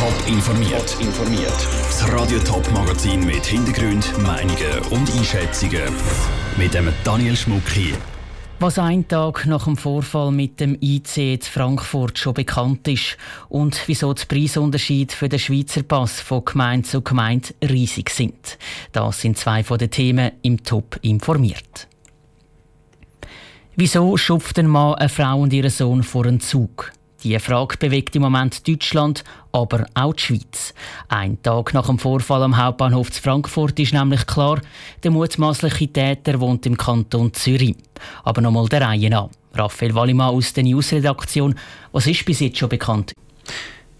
[0.00, 0.96] Top informiert.
[0.98, 1.68] informiert.
[1.82, 5.92] Das Radio Top Magazin mit Hintergrund, Meinungen und Einschätzungen
[6.56, 7.94] mit dem Daniel Schmuck hier.
[8.60, 13.18] Was ein Tag nach dem Vorfall mit dem IC in Frankfurt schon bekannt ist
[13.50, 18.56] und wieso die Preisunterschiede für den Schweizer Pass von Gemeinde zu Gemeinde riesig sind.
[18.92, 21.88] Das sind zwei von den Themen im Top informiert.
[23.76, 26.90] Wieso schupft ein Mann eine Frau und ihren Sohn vor einen Zug?
[27.22, 30.72] Die Frage bewegt im Moment Deutschland, aber auch die Schweiz.
[31.08, 34.60] Ein Tag nach dem Vorfall am Hauptbahnhof zu Frankfurt ist nämlich klar,
[35.02, 37.76] der mutmaßliche Täter wohnt im Kanton Zürich.
[38.24, 39.28] Aber nochmal der Reihe nach.
[39.52, 41.56] Raphael Wallimann aus der Newsredaktion.
[41.92, 43.12] Was ist bis jetzt schon bekannt?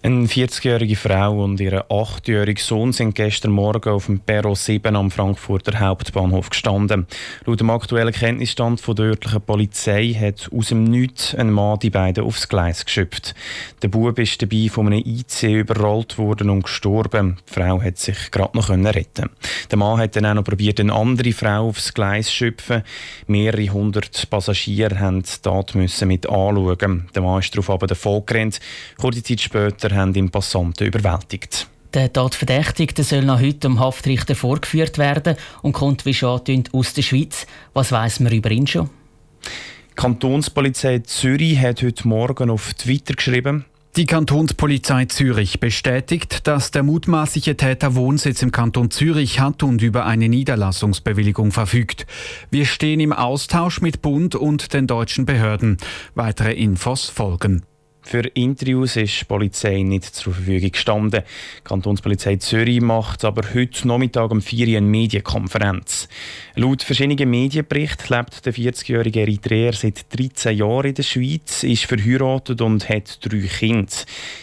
[0.02, 5.10] Eine 40-jährige Frau und ihr 8-jähriger Sohn sind gestern Morgen auf dem Perro 7 am
[5.10, 7.06] Frankfurter Hauptbahnhof gestanden.
[7.44, 11.90] Laut dem aktuellen Kenntnisstand von der örtlichen Polizei hat aus dem Nichts ein Mann die
[11.90, 13.34] beiden aufs Gleis geschöpft.
[13.82, 17.36] Der Bub ist dabei von einem IC überrollt worden und gestorben.
[17.50, 19.28] Die Frau hat sich gerade noch retten.
[19.70, 22.84] Der Mann hat dann auch noch probiert, eine andere Frau aufs Gleis zu schöpfen.
[23.26, 25.74] Mehrere hundert Passagiere mussten die Tat
[26.06, 27.10] mit anschauen.
[27.14, 28.60] Der Mann ist darauf aber davon gerannt.
[28.96, 31.68] Kurze Zeit später Täter haben den Passanten überwältigt.
[31.92, 36.40] Der Tatverdächtige soll noch heute am Haftrichter vorgeführt werden und kommt, wie schon
[36.72, 37.46] aus der Schweiz.
[37.74, 38.88] Was weiß man über ihn schon?
[39.90, 43.64] Die Kantonspolizei Zürich hat heute Morgen auf Twitter geschrieben,
[43.96, 50.06] die Kantonspolizei Zürich bestätigt, dass der mutmaßliche Täter Wohnsitz im Kanton Zürich hat und über
[50.06, 52.06] eine Niederlassungsbewilligung verfügt.
[52.52, 55.76] Wir stehen im Austausch mit Bund und den deutschen Behörden.
[56.14, 57.64] Weitere Infos folgen.
[58.02, 61.22] Für Interviews ist die Polizei nicht zur Verfügung gestanden.
[61.58, 66.08] Die Kantonspolizei Zürich macht aber heute Nachmittag um 4 Uhr eine Medienkonferenz.
[66.56, 72.60] Laut verschiedenen Medienberichten lebt der 40-jährige Eritreer seit 13 Jahren in der Schweiz, ist verheiratet
[72.62, 73.92] und hat drei Kinder.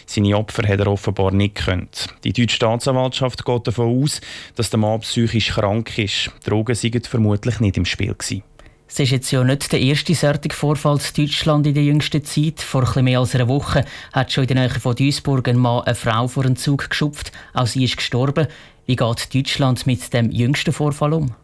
[0.06, 2.14] Seine Opfer hat er offenbar nicht gekannt.
[2.24, 4.20] Die deutsche Staatsanwaltschaft geht davon aus,
[4.54, 6.30] dass der Mann psychisch krank ist.
[6.44, 8.42] Drogen seien vermutlich nicht im Spiel gewesen.
[8.90, 12.62] Es ist jetzt ja nicht der erste solche Vorfall in Deutschland in der jüngsten Zeit.
[12.62, 13.84] Vor etwas mehr als einer Woche
[14.14, 17.30] hat schon in der Nähe von Duisburg ein Mann eine Frau vor einen Zug geschupft.
[17.52, 18.46] Auch sie ist gestorben.
[18.86, 21.34] Wie geht Deutschland mit dem jüngsten Vorfall um?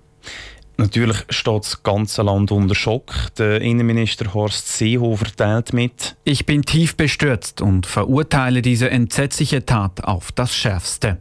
[0.79, 3.13] Natürlich steht das ganze Land unter Schock.
[3.39, 6.17] Der Innenminister Horst Seehofer teilt mit.
[6.25, 11.19] Ich bin tief bestürzt und verurteile diese entsetzliche Tat auf das Schärfste.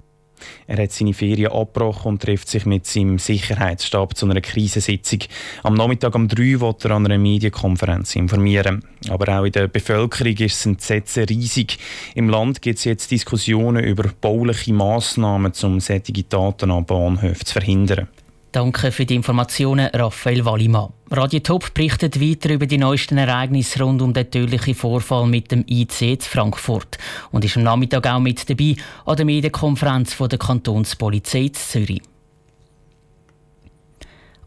[0.67, 5.19] Er hat seine Ferien abgebrochen und trifft sich mit seinem Sicherheitsstab zu einer Krisensitzung.
[5.63, 8.83] Am Nachmittag um 3 wird er an einer Medienkonferenz informieren.
[9.09, 11.77] Aber auch in der Bevölkerung ist das Entsetzen riesig.
[12.15, 17.53] Im Land gibt es jetzt Diskussionen über bauliche Massnahmen, um solche Taten an Bahnhöfen zu
[17.53, 18.07] verhindern.
[18.51, 20.93] Danke für die Informationen, Raphael Wallimann.
[21.15, 25.63] Radio Top berichtet weiter über die neuesten Ereignisse rund um den tödlichen Vorfall mit dem
[25.69, 26.97] IC zu Frankfurt
[27.29, 28.75] und ist am Nachmittag auch mit dabei
[29.05, 32.01] an der Medienkonferenz der Kantonspolizei Zürich.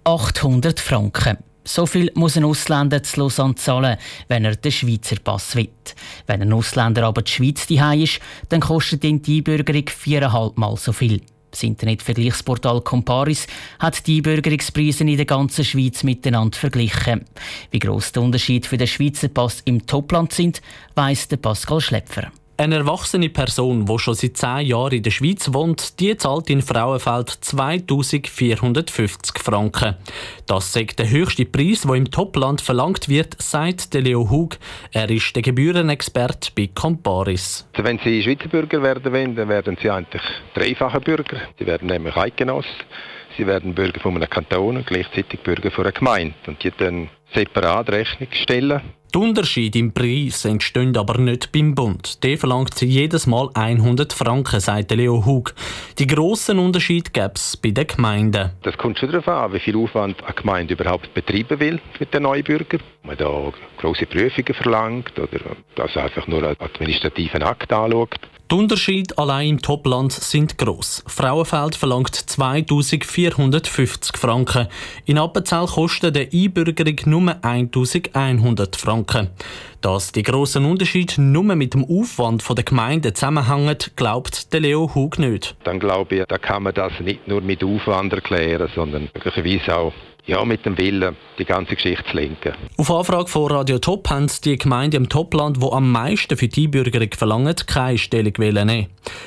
[0.03, 1.39] 800 Franken.
[1.63, 5.69] So viel muss ein Ausländer zu Lausanne zahlen, wenn er den Schweizer Pass will.
[6.27, 8.19] Wenn ein Ausländer aber die Schweiz daheim ist,
[8.49, 11.21] dann kostet ihn die Einbürgerung viereinhalb Mal so viel.
[11.57, 13.47] Das Internetvergleichsportal Comparis
[13.79, 17.25] hat die Bürgerungspreise in der ganzen Schweiz miteinander verglichen.
[17.71, 20.61] Wie gross der Unterschied für den Schweizer Pass im Topland sind,
[20.97, 22.31] weiss Pascal Schlepfer.
[22.59, 26.63] Eine erwachsene Person, die schon seit 10 Jahren in der Schweiz wohnt, die zahlt in
[26.63, 29.95] Frauenfeld 2450 Franken.
[30.47, 34.57] Das ist der höchste Preis, der im Topland verlangt wird, sagt Leo Hug.
[34.91, 37.69] Er ist der Gebührenexperte bei Comparis.
[37.75, 40.23] Also wenn Sie Schweizer Bürger werden wollen, dann werden Sie eigentlich
[40.55, 41.43] dreifache Bürger.
[41.59, 42.65] Sie werden nämlich Eidgenoss,
[43.37, 46.35] Sie werden Bürger von einem Kanton und gleichzeitig Bürger von einer Gemeinde.
[46.47, 48.83] Und die dann separat Rechnung stellen
[49.17, 52.23] die Unterschiede im Preis entstehen aber nicht beim Bund.
[52.23, 55.55] Der verlangt jedes Mal 100 Franken, sagt Leo Hug.
[55.99, 58.51] Die grossen Unterschiede gäbe es bei den Gemeinden.
[58.63, 62.25] Das kommt schon darauf an, wie viel Aufwand eine Gemeinde überhaupt betreiben will mit den
[62.25, 62.83] Neubürgern.
[63.03, 68.19] Ob man da grosse Prüfungen verlangt oder das einfach nur einen administrativen Akt anschaut.
[68.49, 71.03] Die Unterschiede allein im Topland sind gross.
[71.09, 74.69] Frauenfeld verlangt 2450 Franken.
[75.05, 79.29] In Appenzell kostet eine Einbürgerung nur 1100 Franken.
[79.81, 85.19] Dass die grossen Unterschiede nur mit dem Aufwand der Gemeinde zusammenhängen, glaubt der Leo Hug
[85.19, 85.57] nicht.
[85.65, 89.93] Dann glaube ich, da kann man das nicht nur mit Aufwand erklären, sondern möglicherweise auch
[90.27, 92.53] ja, mit dem Willen, die ganze Geschichte zu lenken.
[92.77, 96.65] Auf Anfrage von Radio Top haben die Gemeinden im Topland, die am meisten für die
[96.65, 98.87] Einbürgerung verlangen, keine Stellung nehmen.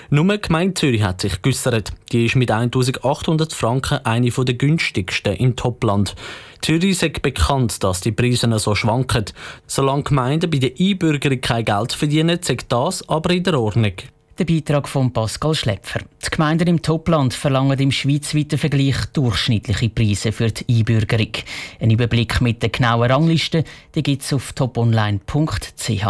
[0.09, 1.93] Nur die Gemeinde Zürich hat sich geäussert.
[2.11, 6.15] Die ist mit 1800 Franken eine der günstigsten im Topland.
[6.61, 9.25] Zürich ist bekannt, dass die Preise so schwanken.
[9.67, 13.93] Solange Gemeinden bei der Einbürgerung kein Geld verdienen, sagt das aber in der Ordnung.
[14.39, 15.99] Der Beitrag von Pascal Schlepfer.
[16.25, 21.33] Die Gemeinden im Topland verlangen im schweizweiten Vergleich durchschnittliche Preise für die Einbürgerung.
[21.81, 26.05] Ein Überblick mit der genauen Rangliste gibt es auf toponline.ch.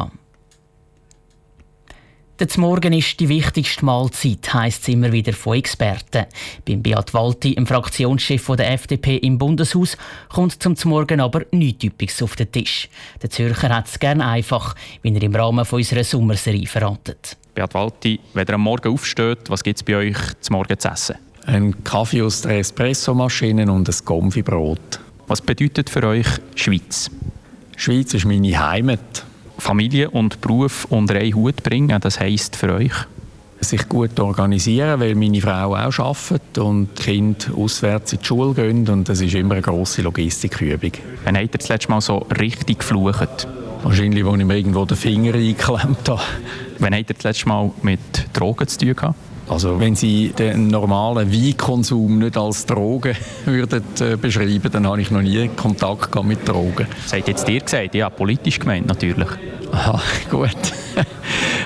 [2.39, 6.27] Der Morgen ist die wichtigste Mahlzeit, heisst es immer wieder von Experten.
[6.65, 9.97] Beim Beat Walti, dem Fraktionschef der FDP im Bundeshaus,
[10.29, 12.89] kommt zum Morgen aber nichts Typisches auf den Tisch.
[13.23, 17.35] Der Zürcher hat es gerne einfach, wie er im Rahmen unserer Sommerserie verratet.
[17.59, 20.87] Beat Walti, wenn ihr am Morgen aufsteht, was gibt es bei euch zum Morgen zu
[20.87, 21.15] essen?
[21.45, 25.01] Ein Kaffee aus der Espressomaschine und ein Gomfi-Brot.
[25.27, 27.11] Was bedeutet für euch Schweiz?
[27.75, 29.25] Schweiz ist meine Heimat.
[29.57, 32.93] Familie und Beruf unter einen Hut bringen, das heisst für euch?
[33.59, 38.53] Sich gut organisieren, weil meine Frau auch arbeitet und die Kinder auswärts in die Schule
[38.53, 40.93] gehen und das ist immer eine grosse Logistikübung.
[41.25, 43.49] Wann habt ihr das letzte Mal so richtig geflucht?
[43.83, 46.21] Wahrscheinlich, als ich mir irgendwo den Finger eingeklemmt habe.
[46.79, 47.99] Wann habt ihr das letzte Mal mit
[48.33, 49.15] Drogen zu tun gehabt?
[49.49, 53.15] Also wenn Sie den normalen Weinkonsum nicht als Drogen
[53.45, 56.85] würden, äh, beschreiben, dann habe ich noch nie Kontakt gehabt mit Drogen.
[57.03, 57.95] Das hat jetzt dir gesagt?
[57.95, 59.27] Ja, politisch gemeint natürlich.
[59.71, 59.99] Aha,
[60.29, 60.51] gut.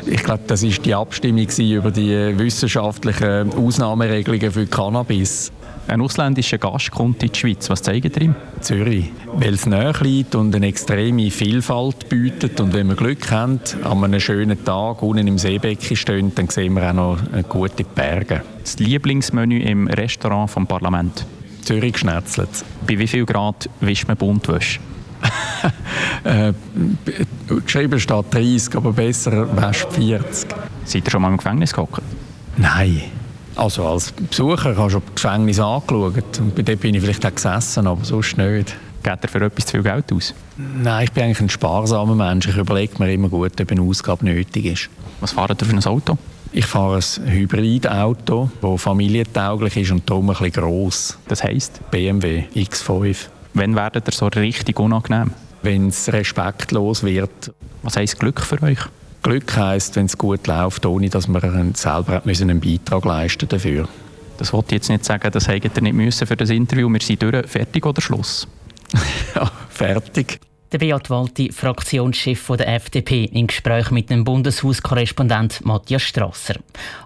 [0.06, 5.52] Ich glaube, das ist die Abstimmung über die wissenschaftlichen Ausnahmeregelungen für Cannabis.
[5.88, 7.70] Ein ausländischer Gast kommt in die Schweiz.
[7.70, 8.36] Was zeigt ihr ihm?
[8.62, 9.12] Zürich.
[9.34, 12.60] Weil es näher liegt und eine extreme Vielfalt bietet.
[12.62, 16.74] Und wenn wir Glück haben, an einem schönen Tag unten im Seebecken stehen, dann sehen
[16.74, 17.18] wir auch noch
[17.50, 18.44] gute Berge.
[18.62, 21.26] Das Lieblingsmenü im Restaurant vom Parlament?
[21.62, 22.50] Zürich schnetzelt.
[22.88, 24.80] Bei wie viel Grad wischt man Buntwäsche?
[26.24, 26.54] äh,
[27.66, 30.50] geschrieben steht 30, aber besser wäscht 40.
[30.86, 32.02] Seid ihr schon mal im Gefängnis gehockt?
[32.58, 33.04] Nein.
[33.56, 37.36] Also als Besucher habe ich das Gefängnis angeschaut und bei dem bin ich vielleicht auch
[37.36, 38.76] gesessen, aber sonst nicht.
[39.04, 40.34] Geht er für etwas zu viel Geld aus?
[40.58, 42.48] Nein, ich bin eigentlich ein sparsamer Mensch.
[42.48, 44.90] Ich überlege mir immer gut, ob eine Ausgabe nötig ist.
[45.20, 46.18] Was fahrt ihr für ein Auto?
[46.54, 51.18] Ich fahre ein Hybridauto, das familientauglich ist und darum ein bisschen gross.
[51.28, 51.82] Das heisst?
[51.92, 53.18] BMW X5.
[53.56, 55.32] Wann werdet ihr so richtig unangenehm?
[55.64, 57.52] Wenn es respektlos wird.
[57.82, 58.80] Was heisst Glück für euch?
[59.24, 63.88] Glück heisst, wenn es gut läuft, ohne dass man selber einen Beitrag leisten dafür.
[64.38, 66.90] Das wollte ich jetzt nicht sagen, das hättet ihr nicht müssen für das Interview.
[66.90, 67.48] Wir sind durch.
[67.48, 68.48] Fertig oder Schluss?
[69.36, 70.42] ja, fertig.
[70.74, 76.56] Der Beat Walti, Fraktionschef der FDP, im Gespräch mit dem Bundeshauskorrespondent Matthias Strasser.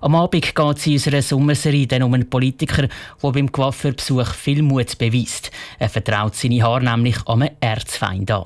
[0.02, 2.88] Am Abend geht es in unserer Sommerserie dann um einen Politiker,
[3.22, 5.52] der beim Coiffeurbesuch viel Mut beweist.
[5.80, 8.46] Er vertraut seine Haare nämlich einem Erzfeind an.